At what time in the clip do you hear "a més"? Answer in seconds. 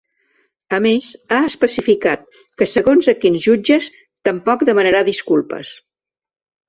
0.75-1.09